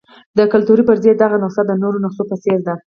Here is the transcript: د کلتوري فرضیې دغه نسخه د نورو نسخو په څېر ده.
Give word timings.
د 0.37 0.39
کلتوري 0.51 0.83
فرضیې 0.89 1.13
دغه 1.15 1.37
نسخه 1.43 1.63
د 1.67 1.71
نورو 1.81 2.01
نسخو 2.05 2.23
په 2.29 2.35
څېر 2.43 2.59
ده. 2.67 2.75